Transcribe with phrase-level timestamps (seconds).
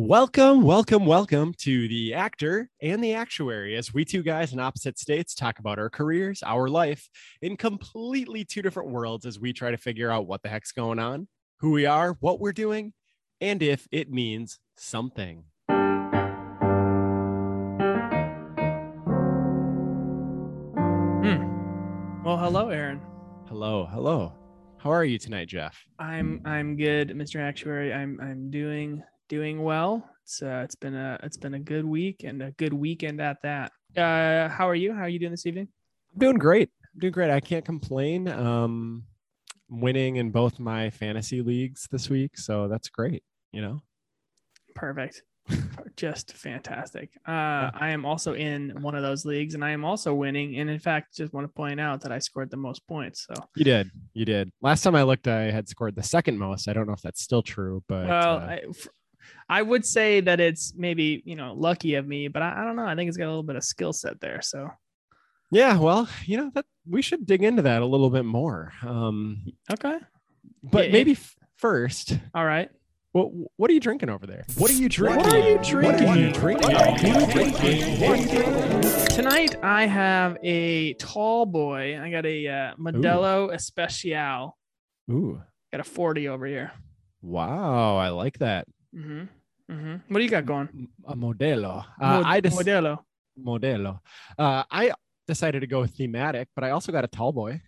[0.00, 4.96] Welcome, welcome, welcome to the actor and the actuary as we two guys in opposite
[4.96, 7.08] states talk about our careers, our life
[7.42, 11.00] in completely two different worlds as we try to figure out what the heck's going
[11.00, 11.26] on,
[11.58, 12.92] who we are, what we're doing,
[13.40, 15.42] and if it means something.
[15.68, 16.22] Hmm.
[22.24, 23.00] Well, hello, Aaron.
[23.48, 24.32] Hello, hello.
[24.76, 25.76] How are you tonight, Jeff?
[25.98, 27.40] I'm I'm good, Mr.
[27.40, 27.92] Actuary.
[27.92, 30.08] I'm I'm doing doing well.
[30.24, 33.38] It's uh, it's been a it's been a good week and a good weekend at
[33.42, 33.72] that.
[33.96, 34.92] Uh, how are you?
[34.92, 35.68] How are you doing this evening?
[36.12, 36.70] I'm doing great.
[36.94, 37.30] I'm doing great.
[37.30, 38.28] I can't complain.
[38.28, 39.04] Um,
[39.70, 43.22] winning in both my fantasy leagues this week, so that's great.
[43.52, 43.80] You know,
[44.74, 45.22] Perfect.
[45.96, 47.10] Just fantastic.
[47.26, 50.58] Uh, I am also in one of those leagues, and I am also winning.
[50.58, 53.26] And in fact, just want to point out that I scored the most points.
[53.26, 53.90] So, you did.
[54.12, 54.52] You did.
[54.60, 56.68] Last time I looked, I had scored the second most.
[56.68, 58.62] I don't know if that's still true, but well, uh, I,
[59.48, 62.76] I would say that it's maybe you know lucky of me, but I, I don't
[62.76, 62.86] know.
[62.86, 64.40] I think it's got a little bit of skill set there.
[64.42, 64.68] So,
[65.50, 65.78] yeah.
[65.78, 68.72] Well, you know that we should dig into that a little bit more.
[68.82, 69.98] Um, okay,
[70.62, 72.70] but Yeah, maybe f- first, all right.
[73.12, 74.44] what what are you drinking over there?
[74.56, 75.24] What are you drinking?
[75.24, 76.04] What are you drinking?
[76.06, 76.32] What are you
[78.26, 78.82] drinking?
[79.14, 81.98] Tonight I have a tall boy.
[82.00, 84.56] I got a uh, Modelo Especial.
[85.10, 86.72] Ooh, Got a 40 over here.
[87.22, 87.96] wow!
[87.96, 88.66] I like that.
[88.94, 89.72] Mm-hmm.
[89.72, 89.94] Mm-hmm.
[90.12, 90.88] What do you got going?
[91.06, 91.84] A modelo.
[92.00, 92.98] Uh, Mod- I just Modelo.
[93.38, 94.00] modelo.
[94.38, 94.92] Uh, I
[95.26, 97.60] decided to go thematic, but I also got a tall boy.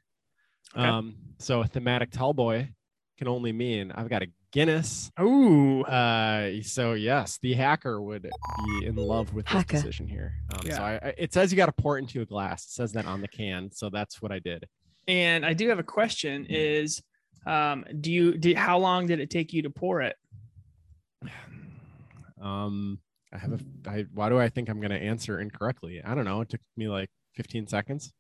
[0.77, 0.87] Okay.
[0.87, 2.71] Um, so a thematic tall boy
[3.19, 5.13] can only mean I've got a Guinness.
[5.21, 5.83] Ooh.
[5.83, 8.23] Uh, so yes, the hacker would
[8.67, 9.77] be in love with this Hacker.
[9.77, 10.33] decision here.
[10.53, 10.77] Um, Yeah.
[10.77, 12.65] So I, I, it says you got to pour it into a glass.
[12.65, 14.67] It says that on the can, so that's what I did.
[15.07, 17.01] And I do have a question is
[17.47, 20.17] um do you did how long did it take you to pour it?
[22.41, 22.99] Um,
[23.35, 23.59] I have a.
[23.87, 26.01] I, why do I think I'm going to answer incorrectly?
[26.03, 26.41] I don't know.
[26.41, 28.15] It took me like 15 seconds.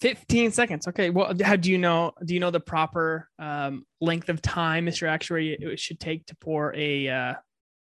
[0.00, 0.88] 15 seconds.
[0.88, 1.10] Okay.
[1.10, 5.08] Well, how do you know do you know the proper um length of time Mr.
[5.08, 7.34] Actuary it should take to pour a uh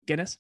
[0.06, 0.38] Guinness?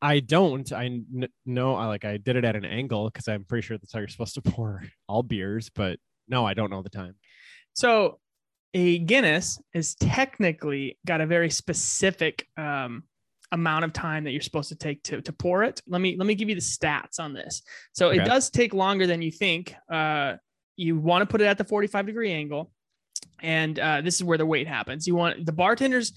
[0.00, 0.70] I don't.
[0.72, 1.76] I kn- know.
[1.76, 2.04] I like.
[2.04, 4.42] I did it at an angle because I'm pretty sure that's how you're supposed to
[4.50, 5.70] pour all beers.
[5.72, 7.14] But no, I don't know the time.
[7.72, 8.18] So
[8.74, 13.02] a Guinness is technically got a very specific um,
[13.52, 15.82] amount of time that you're supposed to take to, to pour it.
[15.86, 17.62] Let me let me give you the stats on this.
[17.92, 19.74] So it does take longer than you think.
[19.90, 20.34] Uh,
[20.76, 22.72] you want to put it at the 45 degree angle,
[23.42, 25.06] and uh, this is where the wait happens.
[25.06, 26.12] You want the bartender's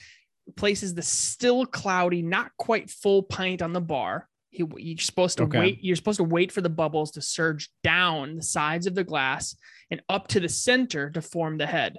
[0.55, 4.29] places the still cloudy, not quite full pint on the bar.
[4.51, 5.59] He, you're supposed to Okay.
[5.59, 5.79] wait.
[5.83, 9.55] You're supposed to wait for the bubbles to surge down the sides of the glass
[9.91, 11.97] and up to the center to form the head.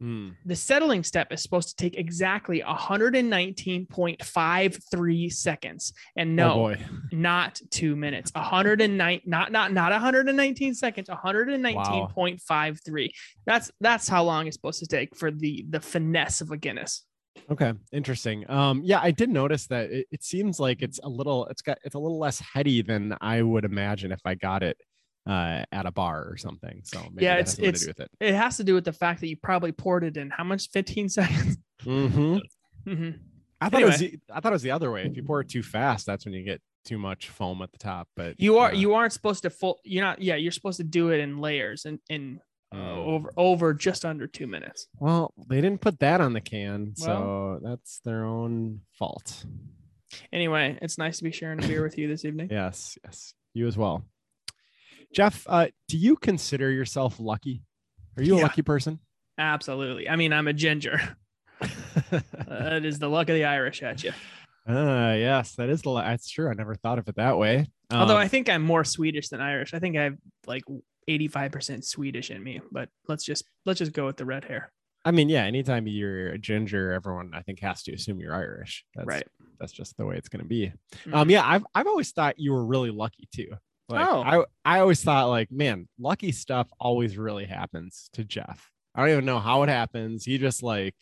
[0.00, 0.30] Hmm.
[0.44, 5.92] The settling step is supposed to take exactly 119.53 seconds.
[6.16, 6.78] And Oh no, boy.
[7.12, 8.30] not two minutes.
[8.34, 13.10] 109, not not not 119 seconds, 119.53.
[13.46, 17.04] That's that's how long it's supposed to take for the the finesse of a Guinness.
[17.50, 17.72] Okay.
[17.92, 18.48] Interesting.
[18.50, 18.82] Um.
[18.84, 21.46] Yeah, I did notice that it, it seems like it's a little.
[21.46, 21.78] It's got.
[21.84, 24.76] It's a little less heady than I would imagine if I got it
[25.26, 26.82] uh at a bar or something.
[26.84, 28.10] So maybe Yeah, it's- has it's- to do with it.
[28.20, 30.68] It has to do with the fact that you probably poured it in how much?
[30.70, 31.56] 15 seconds.
[31.84, 32.38] Mm-hmm.
[32.92, 33.10] hmm
[33.60, 33.98] I thought it was.
[33.98, 35.04] The, I thought it was the other way.
[35.06, 37.78] If you pour it too fast, that's when you get too much foam at the
[37.78, 38.06] top.
[38.14, 39.80] But You are uh, you aren't supposed to full.
[39.82, 40.20] You're not.
[40.20, 42.96] Yeah, you're supposed to do it in layers and in uh, Mm.
[43.06, 44.88] over over just under two minutes.
[44.98, 49.46] Well, they didn't put that on the can, so that's their own fault.
[50.32, 52.48] Anyway, it's nice to be sharing a beer with you this evening.
[52.50, 54.04] Yes, yes, you as well.
[55.14, 57.62] Jeff, uh, do you consider yourself lucky?
[58.16, 58.98] Are you a lucky person?
[59.38, 60.08] Absolutely.
[60.08, 61.00] I mean, I'm a ginger.
[62.48, 64.12] That is the luck of the Irish at you.
[64.68, 65.94] Ah, yes, that is the.
[65.94, 66.50] That's true.
[66.50, 67.66] I never thought of it that way.
[67.90, 69.72] Although Um, I think I'm more Swedish than Irish.
[69.74, 70.16] I think I have
[70.46, 70.64] like
[71.08, 74.70] 85% Swedish in me, but let's just let's just go with the red hair.
[75.04, 75.44] I mean, yeah.
[75.44, 78.84] Anytime you're a ginger, everyone I think has to assume you're Irish.
[78.94, 79.26] That's, Right.
[79.60, 80.72] That's just the way it's going to be.
[81.06, 81.14] Mhm.
[81.14, 83.48] Um, yeah, I've I've always thought you were really lucky too.
[83.88, 84.22] Like, Oh.
[84.22, 88.70] I I always thought like, man, lucky stuff always really happens to Jeff.
[88.94, 90.24] I don't even know how it happens.
[90.24, 90.94] He just like,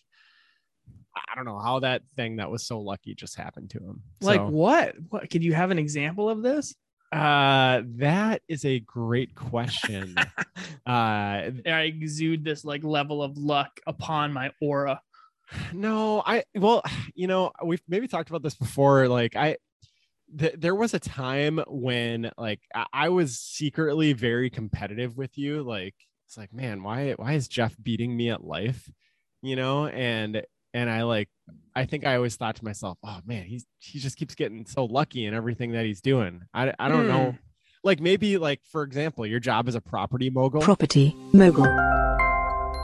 [1.16, 4.02] I don't know how that thing that was so lucky just happened to him.
[4.20, 4.94] like So, what?
[5.10, 6.74] What could you have an example of this?
[7.12, 10.16] uh, that is a great question.
[10.18, 10.42] uh,
[10.86, 11.50] I
[11.86, 15.00] exude this like level of luck upon my aura.
[15.72, 16.82] no, I well,
[17.14, 19.06] you know, we've maybe talked about this before.
[19.06, 19.58] Like, I
[20.38, 25.62] th- there was a time when like I-, I was secretly very competitive with you.
[25.62, 25.94] Like,
[26.26, 28.90] it's like, man, why why is Jeff beating me at life?
[29.42, 30.42] You know, and
[30.72, 31.28] and I like
[31.74, 34.84] I think I always thought to myself, oh man, he's he just keeps getting so
[34.84, 36.42] lucky in everything that he's doing.
[36.52, 37.32] I I don't know.
[37.32, 37.36] Hmm.
[37.82, 40.62] Like maybe like for example, your job as a property mogul.
[40.62, 41.64] Property mogul.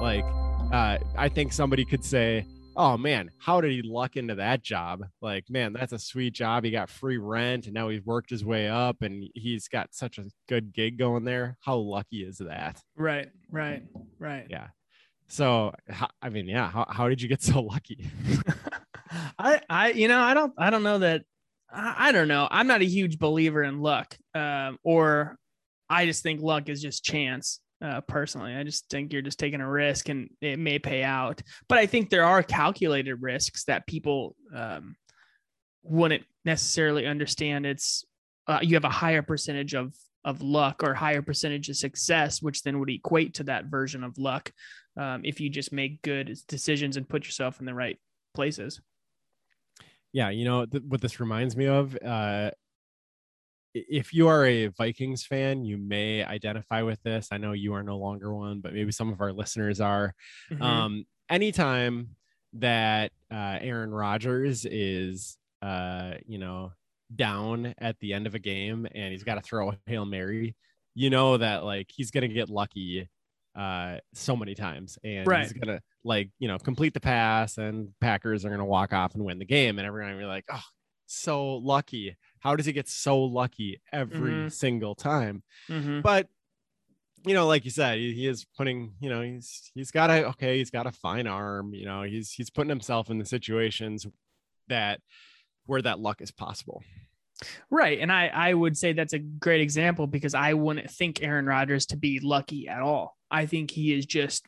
[0.01, 0.25] like
[0.73, 2.47] uh I think somebody could say,
[2.77, 5.05] Oh man, how did he luck into that job?
[5.21, 6.65] Like, man, that's a sweet job.
[6.65, 10.19] He got free rent and now he's worked his way up and he's got such
[10.19, 11.57] a good gig going there.
[11.61, 12.81] How lucky is that?
[12.97, 13.83] Right, right,
[14.19, 14.47] right.
[14.49, 14.69] Yeah.
[15.29, 15.75] So,
[16.23, 18.09] I mean, yeah, how, how did you get so lucky?
[19.39, 21.23] I, I, you know, I don't, I don't know that.
[21.73, 22.47] I, I don't know.
[22.51, 25.37] I'm not a huge believer in luck, um, or
[25.89, 27.61] I just think luck is just chance.
[27.83, 31.41] Uh, personally, I just think you're just taking a risk and it may pay out.
[31.69, 34.97] But I think there are calculated risks that people um,
[35.83, 37.65] wouldn't necessarily understand.
[37.65, 38.05] It's
[38.47, 39.95] uh, you have a higher percentage of
[40.25, 44.19] of luck or higher percentage of success, which then would equate to that version of
[44.19, 44.53] luck
[44.99, 47.99] um, if you just make good decisions and put yourself in the right
[48.35, 48.81] places.
[50.13, 51.97] Yeah, you know th- what this reminds me of.
[52.05, 52.51] Uh,
[53.75, 57.29] if you are a Vikings fan, you may identify with this.
[57.31, 60.15] I know you are no longer one, but maybe some of our listeners are.
[60.51, 60.63] Mhm.
[60.63, 62.17] Um, anytime
[62.55, 66.73] that uh, Aaron Rodgers is, uh, you know,
[67.15, 70.57] down at the end of a game and he's got to throw a hail mary,
[70.95, 73.09] you know that like he's gonna get lucky
[73.57, 78.45] uh so many times and he's gonna like you know complete the pass and packers
[78.45, 80.63] are gonna walk off and win the game and everyone will be like oh
[81.07, 84.53] so lucky how does he get so lucky every Mhm.
[84.53, 86.03] single time Mhm.
[86.03, 86.29] but
[87.27, 90.27] you know like you said he, he is putting you know he's he's got a
[90.29, 94.07] okay he's got a fine arm you know he's he's putting himself in the situations
[94.69, 95.01] that
[95.67, 96.83] where that luck is possible
[97.71, 98.01] Right.
[98.01, 101.87] And I, I would say that's a great example because I wouldn't think Aaron Rodgers
[101.87, 103.17] to be lucky at all.
[103.31, 104.45] I think he is just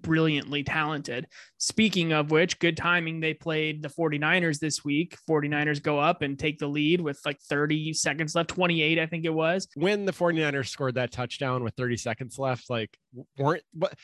[0.00, 1.26] brilliantly talented.
[1.58, 3.20] Speaking of which, good timing.
[3.20, 5.16] They played the 49ers this week.
[5.28, 9.24] 49ers go up and take the lead with like 30 seconds left, 28, I think
[9.24, 9.68] it was.
[9.74, 12.96] when the 49ers scored that touchdown with 30 seconds left like
[13.36, 13.94] weren't what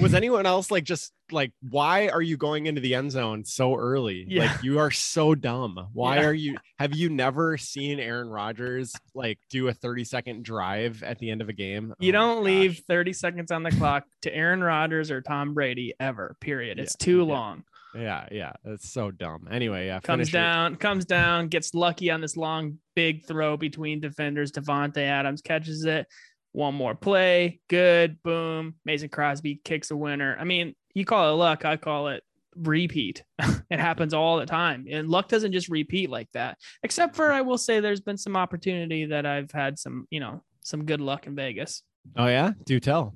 [0.00, 3.74] was anyone else like just like why are you going into the end zone so
[3.74, 4.46] early Yeah.
[4.52, 6.26] like you are so dumb why Yeah.
[6.26, 11.18] are you have you never seen aaron rodgers like do a 30 second drive at
[11.18, 14.34] the end of a game You Oh don't leave 30 seconds on the clock to
[14.34, 16.78] Aaron Rodgers or Tom Brady ever, period.
[16.78, 17.64] It's Yeah, too long.
[17.94, 22.36] yeah yeah that's so dumb anyway yeah comes down, comes down, gets lucky on this
[22.36, 24.52] long, big throw between defenders.
[24.52, 26.06] Davante Adams catches it.
[26.52, 28.74] One more play, good, boom.
[28.84, 30.36] Mason Crosby kicks a winner.
[30.38, 32.22] I mean, you call it luck, I call it
[32.56, 33.22] repeat.
[33.70, 36.58] it happens all the time, and luck doesn't just repeat like that.
[36.82, 40.42] Except for, I will say, there's been some opportunity that I've had some, you know,
[40.62, 41.82] some good luck in Vegas.
[42.16, 43.14] oh yeah do tell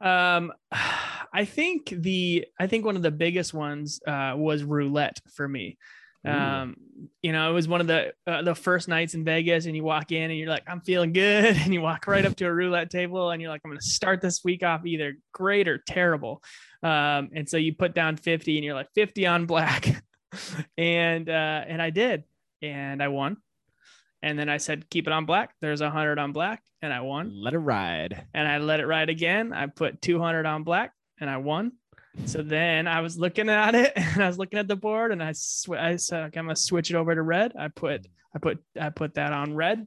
[0.00, 0.52] Um,
[1.32, 5.76] I think the I think one of the biggest ones uh, was roulette for me.
[6.28, 6.32] Ooh.
[6.32, 6.76] Um,
[7.22, 9.84] you know, it was one of the uh, the first nights in Vegas, and you
[9.84, 12.52] walk in and you're like, I'm feeling good, and you walk right up to a
[12.52, 15.78] roulette table, and you're like, I'm going to start this week off either great or
[15.78, 16.42] terrible.
[16.82, 20.02] Um, and so you put down 50, and you're like 50 on black,
[20.78, 22.24] and uh, and I did,
[22.62, 23.38] and I won.
[24.20, 25.54] And then I said, keep it on black.
[25.60, 28.86] There's a hundred on black, and I won let it ride and I let it
[28.86, 29.52] ride again.
[29.52, 31.72] I put 200 on black and I won.
[32.24, 35.22] So then I was looking at it and I was looking at the board and
[35.22, 37.52] I, sw- I said, okay, I'm gonna switch it over to red.
[37.58, 39.86] I put, I put, I put that on red.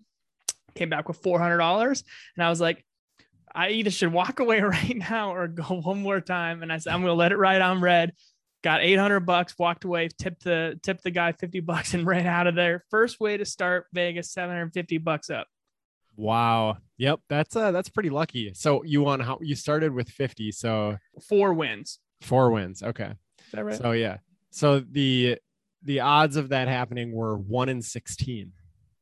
[0.75, 2.03] Came back with $400
[2.35, 2.85] and I was like,
[3.53, 6.63] I either should walk away right now or go one more time.
[6.63, 8.13] And I said, I'm gonna let it ride on red.
[8.63, 12.47] Got 800 bucks, walked away, tipped the tipped the guy 50 bucks and ran out
[12.47, 12.83] of there.
[12.91, 15.47] First way to start Vegas, 750 bucks up.
[16.15, 20.51] wow yep that's uh that's pretty lucky so you won how you started with 50
[20.51, 20.97] so
[21.27, 21.99] Four wins.
[22.21, 23.77] Four wins okay Is that right?
[23.77, 24.17] So yeah.
[24.51, 25.37] So the
[25.83, 28.51] the odds of that happening were one in sixteen,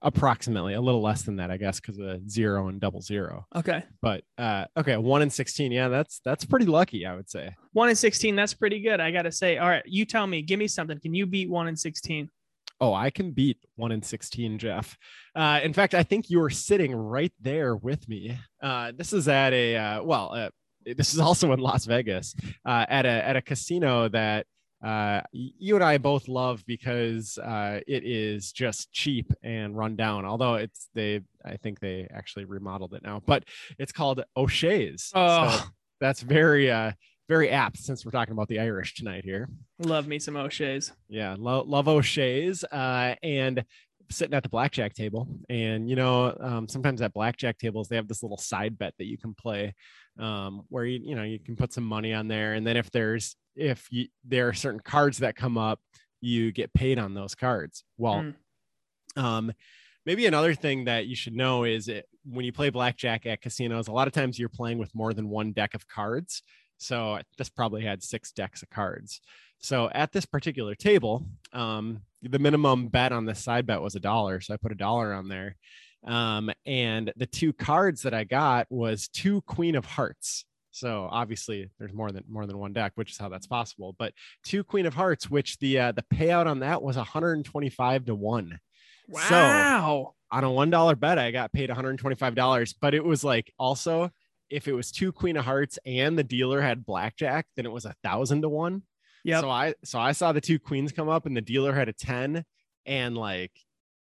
[0.02, 3.46] approximately a little less than that, I guess, because of zero and double zero.
[3.56, 3.84] okay.
[4.02, 5.72] But uh, okay, one in sixteen.
[5.72, 7.54] Yeah, that's that's pretty lucky, I would say.
[7.74, 9.00] One in 16, that's pretty good.
[9.00, 11.00] I got to say, all right, you tell me, give me something.
[11.00, 12.30] Can you beat one in 16?
[12.82, 14.98] Oh, I can beat one in sixteen, Jeff.
[15.36, 18.38] Uh, in fact, I think you were sitting right there with me.
[18.62, 20.50] Uh, this is at a uh, well, uh,
[20.98, 24.46] this is also in Las Vegas uh, at a at a casino that
[24.84, 30.26] uh, you and I both love because uh, it is just cheap and run down.
[30.26, 33.44] Although it's they, I think they actually remodeled it now, but
[33.78, 35.12] it's called O'Shea's.
[35.14, 35.58] Oh.
[35.60, 35.66] So
[36.00, 36.94] that's very uh,
[37.28, 39.50] very apt since we're talking about the Irish tonight here.
[39.80, 40.94] Love me some O'Shea's.
[41.10, 42.64] Yeah, lo- love O'Shea's.
[42.64, 43.66] Uh, and
[44.12, 48.08] sitting at the blackjack table, and you know, um, sometimes at blackjack tables they have
[48.08, 49.74] this little side bet that you can play,
[50.20, 52.89] um, where you you know you can put some money on there, and then if
[52.92, 55.80] there's if you, there are certain cards that come up,
[56.22, 57.84] you get paid on those cards.
[57.98, 58.24] Well,
[59.18, 59.22] Mm.
[59.22, 59.51] um,
[60.06, 63.88] maybe another thing that you should know is it, when you play blackjack at casinos,
[63.88, 66.42] a lot of times you're playing with more than one deck of cards.
[66.78, 69.20] So this probably had six decks of cards.
[69.60, 74.00] So at this particular table, um, the minimum bet on this side bet was a
[74.00, 74.42] dollar.
[74.42, 75.56] So I put a dollar on there.
[76.06, 80.46] Um, and the two cards that I got was two Queen of Hearts.
[80.72, 83.96] So obviously there's more than more than one deck, which is how that's possible.
[84.00, 84.13] But
[84.44, 88.60] two Queen of Hearts, which the uh, the payout on that was 125 to one.
[89.12, 90.13] So- Wow.
[90.32, 92.74] On a one dollar bet, I got paid 125 dollars.
[92.80, 94.12] But it was like also
[94.50, 97.86] if it was two Queen of Hearts and the dealer had blackjack, then it was
[97.86, 98.84] a thousand to one.
[99.24, 99.42] Yep.
[99.42, 101.94] So I so I saw the two queens come up and the dealer had a
[101.94, 102.44] 10
[102.86, 103.52] and like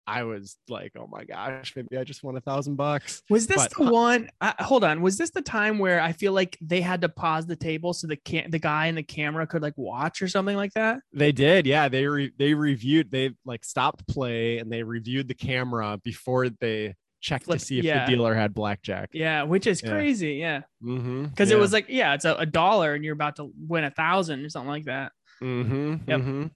[0.10, 3.24] I was like, oh my gosh, maybe I just won a thousand bucks.
[3.30, 4.30] Was this But- the one?
[4.40, 5.02] Uh, hold on.
[5.02, 8.08] Was this the time where I feel like they had to pause the table so
[8.08, 11.00] the can the guy in the camera could like watch or something like that?
[11.12, 11.90] They did, yeah.
[11.90, 16.96] They re- they reviewed, they like stopped play and they reviewed the camera before they
[17.20, 18.06] checked Flip- to see if yeah.
[18.06, 19.10] the dealer had blackjack.
[19.14, 19.90] Yeah, which is Yeah.
[19.90, 20.34] crazy.
[20.36, 21.26] Yeah, Mm-hmm.
[21.26, 23.92] because it was like, yeah, it's a, a dollar and you're about to win a
[23.92, 25.12] thousand or something like that.
[25.42, 25.96] Mm-hmm.
[26.08, 26.22] Yep.
[26.22, 26.52] mhm.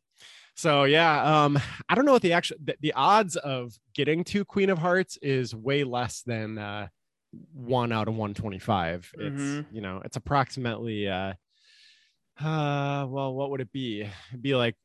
[0.55, 1.57] So yeah, um,
[1.89, 5.17] I don't know what the actual the, the odds of getting to Queen of Hearts
[5.21, 6.87] is way less than uh
[7.53, 9.11] one out of 125.
[9.17, 9.65] It's Mhm.
[9.71, 11.33] you know, it's approximately uh
[12.39, 14.01] uh well, what would it be?
[14.01, 14.75] It'd be like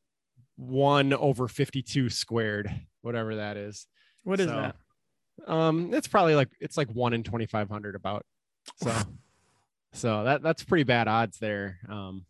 [0.55, 3.87] one over 52 squared, whatever that is.
[4.23, 4.75] What is So, that?
[5.45, 8.25] Um, it's probably like it's like one in 2500 about.
[8.77, 8.93] So
[9.93, 11.79] so that that's pretty bad odds there.
[11.89, 12.25] Um,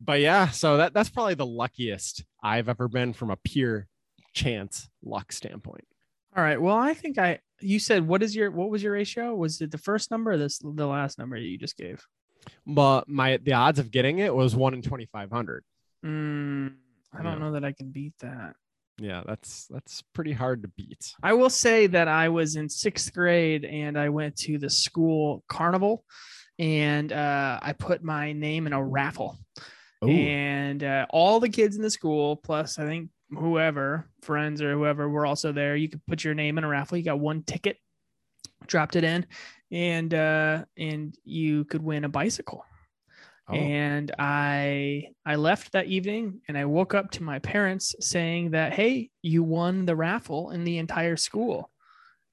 [0.00, 3.88] but yeah, so that that's probably the luckiest I've ever been from a pure
[4.34, 5.84] chance luck standpoint.
[6.36, 6.60] All right.
[6.60, 7.40] Well, I think I.
[7.60, 9.34] You said what is your what was your ratio?
[9.34, 12.06] Was it the first number or this the last number that you just gave?
[12.66, 15.64] But my the odds of getting it was one in 2500.
[16.06, 16.74] Mm,
[17.12, 17.38] I don't Yeah.
[17.38, 18.54] know that I can beat that.
[18.98, 21.14] Yeah, that's that's pretty hard to beat.
[21.22, 25.44] I will say that I was in sixth grade and I went to the school
[25.48, 26.04] carnival
[26.58, 29.38] and uh, I put my name in a raffle.
[30.04, 30.08] Ooh.
[30.08, 35.08] And uh, all the kids in the school, plus I think whoever, friends or whoever,
[35.08, 35.76] were also there.
[35.76, 36.98] You could put your name in a raffle.
[36.98, 37.78] You got one ticket,
[38.66, 39.26] dropped it in,
[39.70, 42.64] and uh, and you could win a bicycle
[43.50, 48.50] Oh, and I I left that evening and I woke up to my parents saying
[48.50, 51.70] that hey you won the raffle in the entire school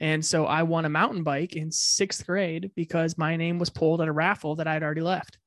[0.01, 4.01] and so I won a mountain bike in 6th grade because my name was pulled
[4.01, 5.38] at a raffle that I'd already left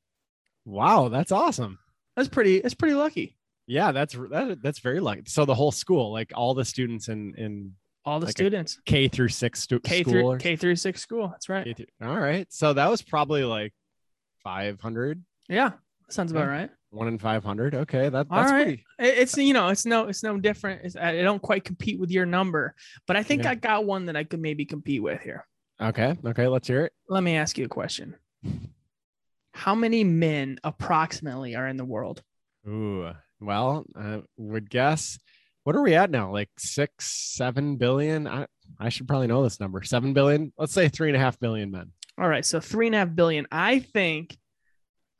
[0.65, 1.79] wow, that's awesome.
[2.17, 5.25] that's pretty that's pretty lucky Yeah, that's that, that's very lucky.
[5.27, 7.75] So the whole school, like all the students in in
[8.07, 11.29] all the Like students K through six stu- K school through K through 6 school
[11.29, 12.47] that's right through, all right.
[12.51, 13.75] So that was probably like
[14.45, 15.73] 500, yeah
[16.09, 17.75] sounds about right one in 500.
[17.75, 18.65] Okay, that, that's right.
[18.65, 18.85] pretty.
[18.99, 22.25] It's you know it's no it's no different it's, I don't quite compete with your
[22.25, 22.75] number
[23.07, 23.51] but I think Yeah.
[23.51, 25.47] I got one that I could maybe compete with here
[25.81, 26.93] Okay, okay, let's hear it.
[27.09, 28.17] let me ask you a question.
[29.53, 32.23] How many men approximately are in the world?
[32.67, 35.19] Ooh, well, I would guess.
[35.65, 36.33] What are we at now?
[36.33, 38.27] Like six, seven billion?
[38.27, 38.47] I,
[38.81, 39.83] I should probably know this number.
[39.83, 40.53] Seven billion?
[40.59, 41.93] Let's say three and a half billion men.
[42.19, 43.47] All right, so three and a half billion.
[43.53, 44.37] I think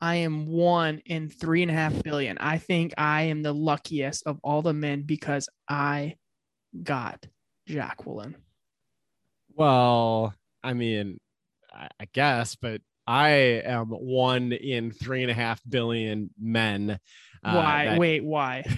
[0.01, 2.37] I am one in three and a half billion.
[2.37, 6.15] I think I am the luckiest of all the men because I
[6.83, 7.25] got
[7.67, 8.35] Jacqueline.
[9.55, 11.19] Well, I mean,
[11.73, 13.29] I, guess, but I
[13.65, 16.99] am one in three and a half billion men.
[17.43, 17.85] uh, why?
[17.85, 18.63] that- Wait, why?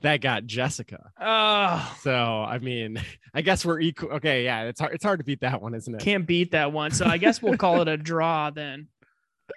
[0.00, 1.12] That got Jessica.
[1.20, 3.00] Oh, So I mean,
[3.34, 4.08] I guess we're equal.
[4.14, 4.94] Okay, yeah, it's hard.
[4.94, 6.00] It's hard to beat that one, isn't it?
[6.00, 6.90] can't beat that one.
[6.90, 8.88] So I guess we'll call it a draw then.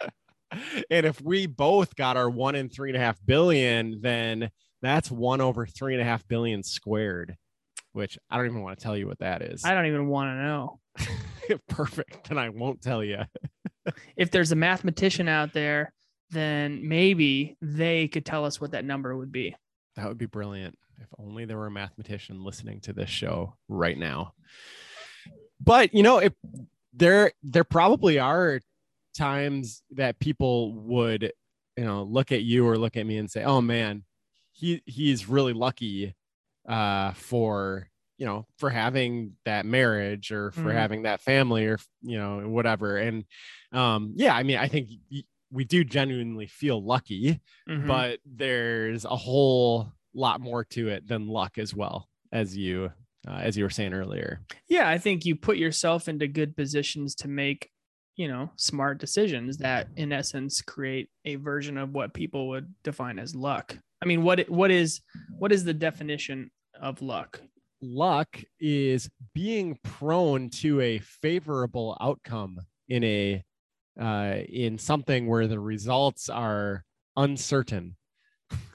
[0.89, 4.49] and if we both got our one in three and a half billion, then
[4.81, 7.35] that's one over three and a half billion squared,
[7.93, 9.65] which I don't even want to tell you what that is.
[9.65, 10.79] I don't even want to know.
[11.69, 12.29] Perfect.
[12.29, 13.19] And I won't tell you.
[14.15, 15.93] if there's a mathematician out there,
[16.31, 19.55] then maybe they could tell us what that number would be.
[19.95, 20.77] That would be brilliant.
[20.99, 24.33] If only there were a mathematician listening to this show right now.
[25.59, 26.33] But you know, if
[26.93, 28.59] there there probably are
[29.19, 31.33] times that people would,
[31.77, 34.05] you know, look at you or look at me and say, "Oh man,
[34.53, 36.15] he he's really lucky
[36.67, 40.73] uh for, you know, for having that marriage or for Mhm.
[40.73, 43.25] having that family or you know, whatever." And
[43.73, 44.89] um yeah, I mean, I think
[45.51, 47.85] we do genuinely feel lucky Mhm.
[47.87, 52.91] but there's a whole lot more to it than luck as well as you
[53.27, 54.41] uh, as you were saying earlier.
[54.67, 57.71] Yeah, I think you put yourself into good positions to make,
[58.19, 63.17] you know, smart decisions that in essence create a version of what people would define
[63.17, 63.77] as luck.
[64.01, 64.99] I mean, what what is
[65.37, 67.39] what is the definition of luck?
[67.81, 72.59] Luck is being prone to a favorable outcome
[72.89, 73.41] in a
[73.97, 76.83] uh, in something where the results are
[77.15, 77.95] uncertain.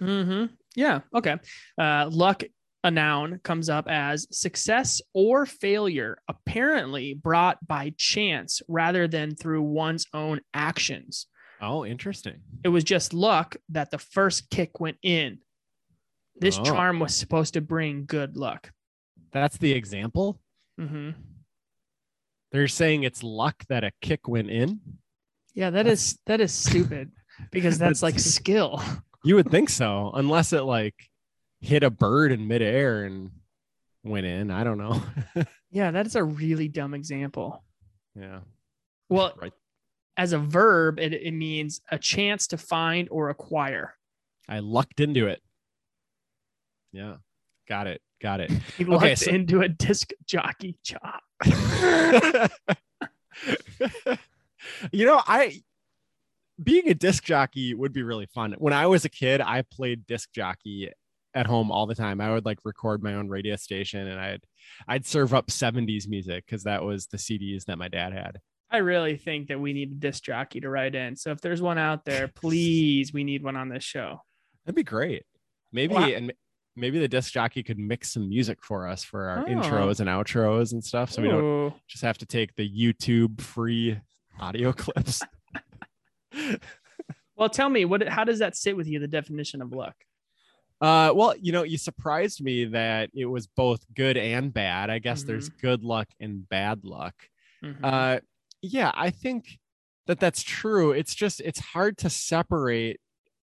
[0.01, 0.55] Mm-hmm.
[0.75, 1.01] Yeah.
[1.15, 1.37] Okay.
[1.77, 2.45] Uh, luck,
[2.85, 9.62] a noun, comes up as success or failure, apparently brought by chance rather than through
[9.62, 11.26] one's own actions.
[11.61, 12.41] Oh, interesting.
[12.62, 15.38] It was just luck that the first kick went in.
[16.37, 16.64] This Oh.
[16.64, 18.71] charm was supposed to bring good luck.
[19.33, 20.41] That's the example.
[20.79, 21.11] Mm-hmm.
[22.53, 24.81] They're saying it's luck that a kick went in.
[25.55, 27.11] Yeah, that is that is stupid
[27.50, 28.83] because that's like skill.
[29.25, 30.95] You would think so, unless it like
[31.64, 33.30] hit a bird in midair and
[34.04, 34.50] went in.
[34.50, 35.02] I don't know.
[35.71, 37.64] Yeah, that's a really dumb example.
[38.14, 38.38] yeah.
[39.09, 39.52] Well, Right.
[40.16, 43.94] as a verb, it, it means a chance to find or acquire.
[44.49, 45.42] I lucked into it.
[46.92, 47.16] Yeah.
[47.68, 48.02] Got it.
[48.23, 48.52] Got it.
[48.78, 51.18] He Okay, lucked so- into a disc jockey job.
[54.92, 55.61] you know, I
[56.62, 58.54] being a disc jockey would be really fun.
[58.59, 60.90] When I was a kid, I played disc jockey
[61.35, 62.21] at home all the time.
[62.21, 64.45] I would like record my own radio station and I'd
[64.88, 68.38] I'd serve up 70s music because that was the CDs that my dad had.
[68.71, 71.17] I really think that we need a disc jockey to write in.
[71.17, 74.21] So if there's one out there, please, we need one on this show.
[74.64, 75.25] That'd be great.
[75.73, 76.05] Maybe Wow.
[76.09, 76.33] and
[76.76, 79.45] maybe the disc jockey could mix some music for us for our Oh.
[79.50, 81.11] intros and outros and stuff.
[81.12, 83.99] So we don't just have to take the YouTube free
[84.41, 85.23] audio clips.
[87.37, 88.07] Well, tell me, what?
[88.09, 88.99] How does that sit with you?
[89.00, 89.95] The definition of luck.
[90.81, 94.90] Uh, well, you know, you surprised me that it was both good and bad.
[94.90, 97.14] I guess there's good luck and bad luck.
[97.62, 97.83] Mhm.
[97.83, 98.21] Uh,
[98.62, 99.59] yeah, I think
[100.07, 100.93] that that's true.
[100.93, 103.00] It's just it's hard to separate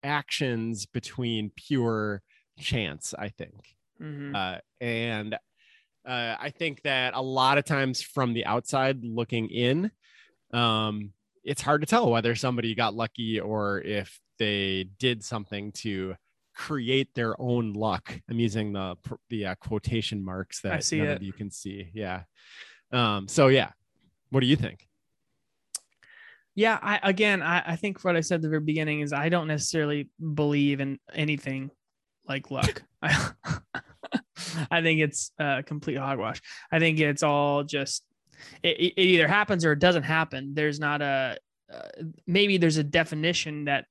[0.03, 2.23] actions between pure
[2.59, 3.13] chance.
[3.17, 4.35] I think, Mhm.
[4.35, 5.35] uh, and
[6.05, 9.91] uh, I think that a lot of times from the outside looking in,
[10.53, 11.13] um,
[11.43, 16.15] it's hard to tell whether somebody got lucky or if they did something to
[16.57, 18.19] create their own luck.
[18.29, 18.95] I'm using the
[19.29, 21.15] the uh, quotation marks that see none it.
[21.17, 21.91] of you can see.
[21.93, 22.23] Yeah.
[22.91, 23.69] Um, so yeah,
[24.31, 24.87] what do you think?
[26.55, 29.29] Yeah, I again, I, I think what I said at the very beginning is I
[29.29, 31.69] don't necessarily believe in anything
[32.27, 32.81] like luck.
[33.03, 33.29] I,
[34.71, 36.41] I think it's uh, complete hogwash.
[36.71, 38.03] I think it's all just
[38.63, 40.55] it, it either happens or it doesn't happen.
[40.55, 41.37] There's not a
[41.71, 43.85] uh, maybe there's a definition that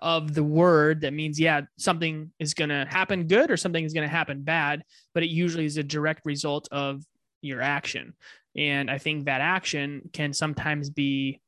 [0.00, 3.92] of the word that means yeah something is going to happen good or something is
[3.92, 4.82] going to happen bad,
[5.14, 7.02] but it usually is a direct result of
[7.40, 8.14] your action.
[8.56, 11.40] And I think that action can sometimes be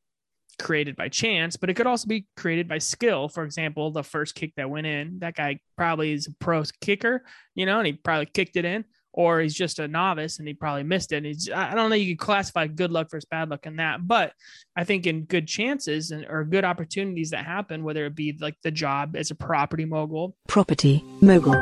[0.58, 3.28] created by chance, but it could also be created by skill.
[3.28, 7.24] For example, the first kick that went in, that guy probably is a pro kicker,
[7.54, 8.84] you know, and he probably kicked it in,
[9.16, 11.24] or he's just a novice and he probably missed it.
[11.24, 14.32] He's, I don't know, you could classify good luck versus bad luck in that, but
[14.76, 18.56] I think in good chances and or good opportunities that happen, whether it be like
[18.64, 21.54] the job as a property mogul, Property mogul.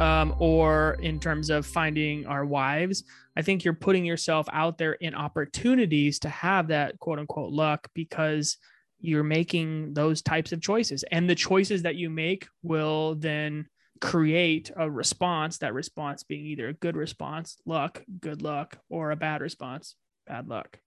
[0.00, 3.04] um, or in terms of finding our wives,
[3.36, 7.88] I think you're putting yourself out there in opportunities to have that quote unquote luck
[7.94, 8.58] because
[9.00, 11.04] you're making those types of choices.
[11.12, 13.66] And the choices that you make will then
[14.04, 19.16] create a response, that response being either a good response, luck, good luck, or a
[19.16, 20.78] bad response, bad luck.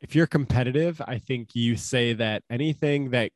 [0.00, 3.30] If you're competitive, I think you say that anything that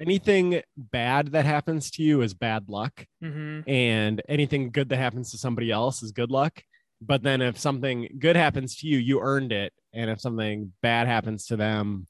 [0.00, 3.68] anything bad that happens to you is bad luck Mm-hmm.
[3.68, 6.62] and anything good that happens to somebody else is good luck.
[7.00, 9.72] But then if something good happens to you, you earned it.
[9.92, 12.06] And if something bad happens to them,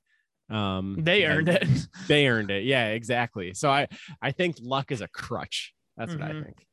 [0.51, 1.67] um, They earned it.
[2.09, 2.65] They earned it.
[2.65, 3.55] Yeah, exactly.
[3.55, 3.88] So I,
[4.21, 5.73] I think luck is a crutch.
[5.96, 6.44] That's what I Mhm.
[6.44, 6.66] think.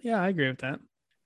[0.00, 0.80] yeah, I agree with that.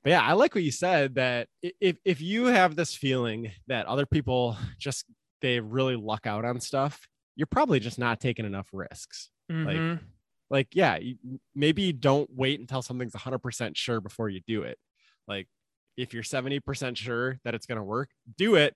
[0.04, 3.86] But yeah, I like what you said that if if you have this feeling that
[3.86, 5.06] other people just
[5.40, 9.30] they really luck out on stuff, you're probably just not taking enough risks.
[9.48, 10.00] Mhm.
[10.50, 11.16] Like, yeah, you,
[11.54, 14.78] maybe don't wait until something's 100% sure before you do it.
[15.26, 15.46] Like,
[15.96, 18.74] if you're 70% sure that it's going to work, do it.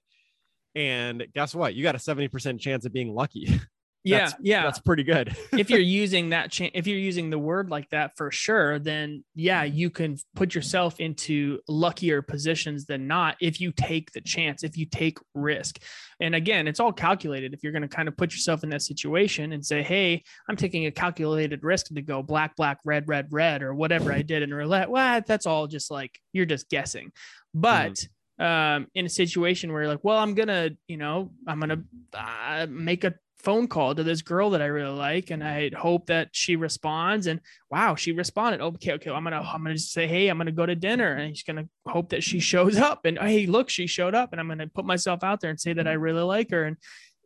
[0.75, 1.75] And guess what?
[1.75, 3.61] You got a 70% chance of being lucky.
[4.05, 4.63] Yeah, That's- yeah.
[4.65, 5.37] That's pretty good.
[5.53, 9.23] if you're using that cha- if you're using the word like that for sure then
[9.35, 14.65] yeah you can put yourself into luckier positions than not if you take the chance
[14.65, 15.79] if you take risk
[16.21, 18.83] and again it's all calculated if you're going to kind of put yourself in that
[18.83, 23.29] situation and say hey i'm taking a calculated risk to go black black red red
[23.31, 27.13] red or whatever i did in roulette well that's all just like you're just guessing
[27.55, 28.05] but
[28.39, 31.83] um in a situation where you're like well i'm gonna you know i'm gonna
[32.15, 36.07] uh, make a phone call to this girl that I really like, and I hope
[36.07, 37.27] that she responds.
[37.27, 38.61] And wow, she responded.
[38.61, 41.43] Okay, okay, I'm gonna I'm gonna say, hey, I'm gonna go to dinner, and he's
[41.43, 43.05] gonna hope that she shows up.
[43.05, 45.73] And hey, look, she showed up, and I'm gonna put myself out there and say
[45.73, 46.03] that I mm-hmm.
[46.03, 46.65] really like her.
[46.65, 46.77] And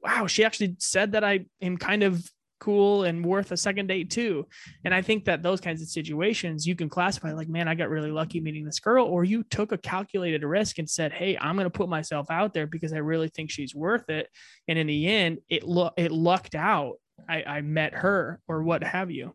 [0.02, 4.10] wow, she actually said that I am kind of cool and worth a second date
[4.10, 4.46] too.
[4.84, 7.90] And I think that those kinds of situations you can classify like, man, I got
[7.90, 11.56] really lucky meeting this girl, or you took a calculated risk and said, hey, I'm
[11.56, 14.28] going to put myself out there because I really think she's worth it.
[14.68, 16.94] And in the end, it lo- it lucked out.
[17.28, 19.34] I, I met her or what have you.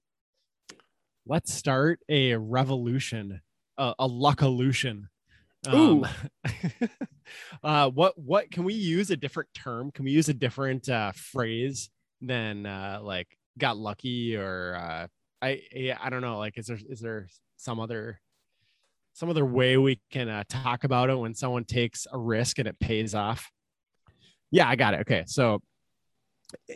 [1.26, 3.42] Let's start a revolution,
[3.78, 5.04] a, a luckalution.
[5.72, 6.04] Ooh.
[7.64, 9.92] uh, what what can we use a different term?
[9.92, 11.90] Can we use a different uh, phrase
[12.22, 15.08] than uh, like got lucky or uh,
[15.42, 16.38] I yeah, I don't know.
[16.38, 18.20] Like, is there is there some other
[19.14, 22.68] some other way we can uh, talk about it when someone takes a risk and
[22.68, 23.50] it pays off?
[24.52, 25.02] Yeah, I got it.
[25.02, 25.62] Okay, so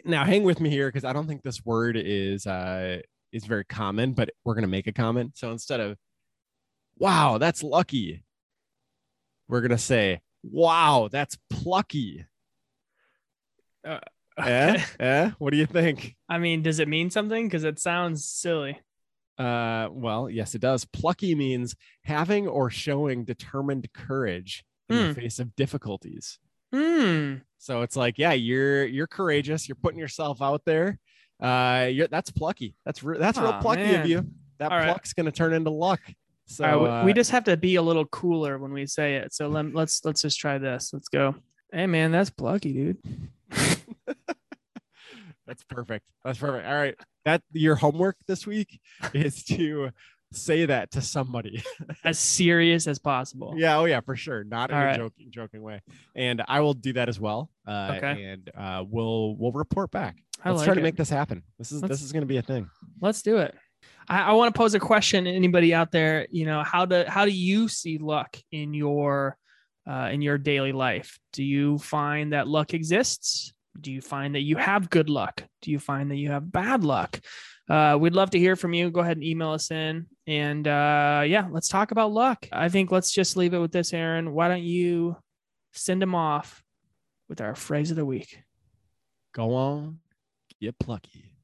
[0.03, 3.65] now hang with me here because I don't think this word is uh is very
[3.65, 5.37] common, but we're gonna make a comment.
[5.37, 5.97] So instead of
[6.97, 8.23] wow, that's lucky,
[9.47, 12.25] we're gonna say wow, that's plucky.
[13.85, 13.99] Uh,
[14.37, 14.83] Eh?
[14.99, 15.31] Eh?
[15.39, 16.15] What do you think?
[16.29, 17.47] I mean, does it mean something?
[17.47, 18.79] Because it sounds silly.
[19.37, 20.85] Uh, well, yes, it does.
[20.85, 25.07] Plucky means having or showing determined courage in Hmm.
[25.09, 26.39] the face of difficulties.
[26.73, 27.35] Hmm.
[27.57, 29.67] So it's like, yeah, you're you're courageous.
[29.67, 30.99] You're putting yourself out there.
[31.41, 32.75] Uh, you're that's plucky.
[32.85, 34.25] That's re- that's real plucky of you.
[34.59, 34.85] That All right.
[34.87, 35.99] pluck's gonna turn into luck.
[36.47, 39.15] So right, we- we uh, just have to be a little cooler when we say
[39.15, 39.33] it.
[39.33, 40.91] So let, let's let's just try this.
[40.93, 41.35] Let's go.
[41.73, 42.97] Hey man, that's plucky, dude.
[45.47, 46.07] That's perfect.
[46.23, 46.67] That's perfect.
[46.67, 46.95] All right.
[47.25, 48.79] That your homework this week
[49.13, 49.89] is to
[50.33, 51.63] say that to somebody.
[52.03, 53.53] As serious as possible.
[53.57, 53.77] yeah.
[53.77, 54.43] Oh yeah, for sure.
[54.43, 54.97] Not in All a right.
[54.97, 55.81] joking, joking way.
[56.15, 57.49] And I will do that as well.
[57.67, 58.23] Uh, Okay.
[58.23, 60.17] And uh, we'll we'll report back.
[60.43, 61.43] I Let's like try to make this happen.
[61.57, 62.69] This is Let's- this is going to be a thing.
[63.01, 63.55] Let's do it.
[64.07, 66.27] I, I want to pose a question to anybody out there.
[66.29, 69.37] You know, how do how do you see luck in your
[69.87, 71.17] uh, in your daily life?
[71.33, 73.53] Do you find that luck exists?
[73.79, 75.43] Do you find that you have good luck?
[75.61, 77.19] Do you find that you have bad luck?
[77.69, 78.89] Uh, we'd love to hear from you.
[78.91, 82.47] Go ahead and email us in, and uh, yeah, let's talk about luck.
[82.51, 84.33] I think let's just leave it with this, Aaron.
[84.33, 85.17] Why don't you
[85.73, 86.63] send them off
[87.27, 88.39] with our phrase of the week?
[89.33, 89.99] Go on,
[90.61, 91.34] get plucky.